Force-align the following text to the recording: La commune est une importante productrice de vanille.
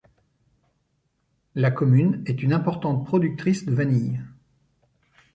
La 1.53 1.69
commune 1.69 2.23
est 2.25 2.41
une 2.41 2.53
importante 2.53 3.05
productrice 3.05 3.67
de 3.67 3.71
vanille. 3.71 4.19